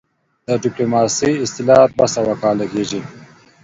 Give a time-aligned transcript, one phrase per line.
[0.47, 3.01] د ډيپلوماسۍ اصطلاح دوه سوه کاله کيږي